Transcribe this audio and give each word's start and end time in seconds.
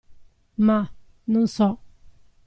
Ma, 0.67 0.79
non 1.27 1.45
so. 1.47 1.69